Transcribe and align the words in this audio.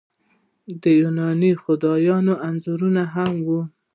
د 0.81 0.83
یوناني 1.01 1.51
خدایانو 1.63 2.33
انځورونه 2.47 3.03
هم 3.13 3.31
وو 3.45 3.61